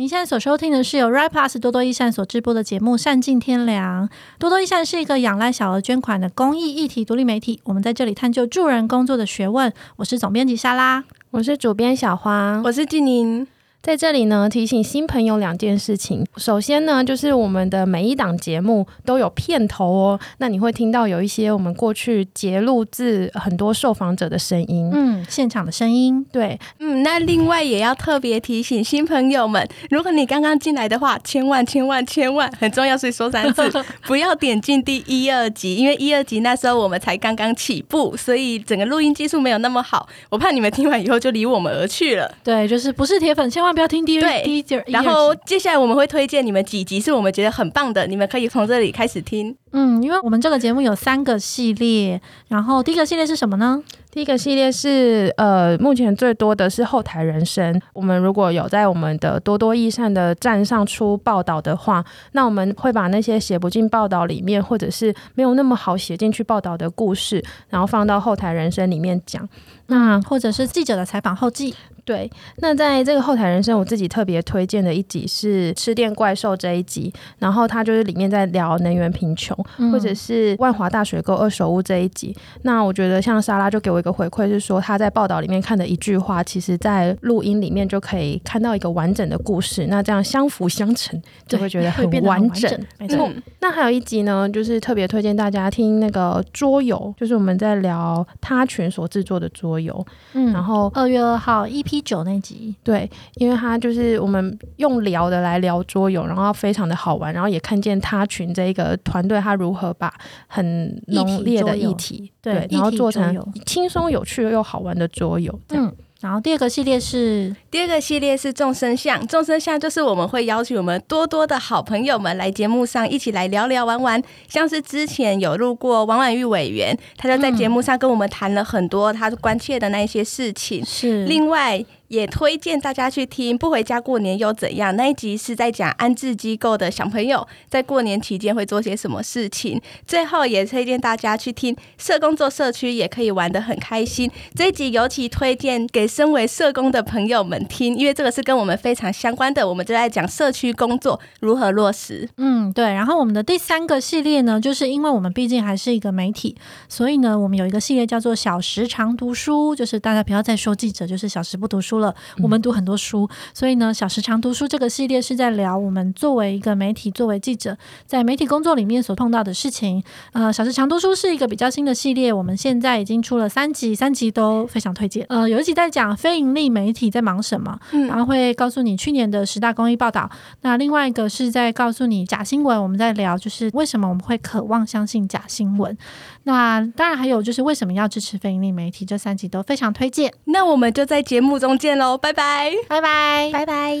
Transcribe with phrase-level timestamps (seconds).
[0.00, 4.08] 您现在所收听的是由 Right Plus 多多益善所直播的节目《善尽天良》。
[4.38, 9.70] 多多益善是一个仰赖小额捐款的公益议题独立媒体，我们在这里探究助人工作的学问。
[9.96, 13.46] 我是总编辑莎拉，我是主编小黄，我是静宁。
[13.82, 16.22] 在这里呢，提醒新朋友两件事情。
[16.36, 20.20] 首先呢，就是我们的每一档节目都有片头哦。
[20.36, 26.22] 那你会听到有一些我们过去截录自很多受访者的声音，嗯，现场的声音。
[26.30, 33.62] 对，嗯，那另外也要特别提醒新朋友们，如果你刚刚进来的话，千万千万千万很重要，所以说三次，
[34.04, 40.06] 不要点进第一、二集，因为一、二集那时候我们才刚刚起步，所以整个录音技术没有那么好。
[40.28, 42.30] 我怕你们听完以后就离我们而去了。
[42.44, 43.69] 对，就是不是铁粉，千万。
[43.72, 49.54] 不要听第一第一集，然后接下来我们会推荐你们几集是我们觉得很棒的，你们可以从这里开始听。
[49.72, 53.80] 嗯，因为我们这个节目有三个系列，然后第一个系列是什么呢？
[54.10, 57.80] 第一个系列是呃，目前最多的是后台人生。
[57.92, 69.48] 我们如果有在我们的多多益善的站上出报道的话，那我们会把那些写不进报道里面，或者是没有那么好写进去报道的故事，然后放到后台人生里面讲。
[69.86, 71.72] 那或者是记者的采访后记。
[72.10, 82.36] 对，那在这个后台人生，我自己特别推荐的一集是吃电怪兽这一集，然后它就是里面在聊能源贫穷，嗯、或者是万华大水沟二手屋这一集。
[82.62, 89.86] 那我觉得像莎拉就给我一个回馈，是说他在报道里面看的一句话，其实在录音里面就可以看到一个完整的故事。
[89.86, 91.16] 那这样相辅相成，
[91.46, 92.68] 就会觉得很完整。
[92.98, 93.40] 没错、嗯。
[93.60, 100.04] 那还有一集呢，就是特别推荐大家听那个桌游，就是我们在聊他群所制作的桌游。
[100.32, 101.99] 嗯，然后二月二号 EP。
[102.02, 110.12] 九那集，对，因为他就是我们用聊的来聊桌游，然后非常的好玩，然后也看见他群这一个团队他如何把
[110.46, 115.94] 很浓烈的议题，对，对，然后做成轻松有趣又好玩的桌游，嗯。
[116.20, 131.84] 然后第二个系列是第二个系列是众生相，众生相就是我们会邀请我们多多的好朋友们来节目上一起来聊聊玩玩，像是之前有录过王婉玉委员，他就在节目上跟我们谈了很多他关切的那一些事情，是另外。
[132.10, 139.80] 也推荐大家去听《不回家过年又怎样》那一集，是在讲安置机构的小朋友在过年期间会做些什么事情。
[140.04, 144.28] 最后也推荐大家去听《社工做社区》，也可以玩得很开心。
[144.56, 149.68] 这一集尤其推荐给身为社工的朋友们听，因为这个是跟我们非常相关的。
[149.68, 152.28] 我们就在讲社区工作如何落实。
[152.38, 152.86] 嗯，对。
[152.86, 156.56] 然后我们的第三个系列呢，就是因为我们毕竟还是一个媒体，
[156.88, 170.02] 所以呢，我们有一个系列叫做“小时常读书”，就是大家不要再说记者就是小时不读书了，我们读很多书，所以呢，小时长读书这个系列是在聊我们作为一个媒体、作为记者，在媒体工作里面所碰到的事情。
[170.32, 175.24] 呃，小时长读书是一个比较新的系列，我们现在已经出了三集，三集都非常推荐。
[175.28, 180.28] 呃，有一集在讲非盈利媒体在忙什么，然后会告诉你去年的十大公益报道。
[180.62, 185.96] 那另外一个是在告诉你假新闻，我们在聊就是为什么我们会渴望相信假新闻。
[186.44, 190.32] 那当然还有就是为什么要支持非盈利媒体，这三集都非常推荐。
[190.44, 194.00] 那我们就在节目中见喽，拜拜，拜拜，拜拜。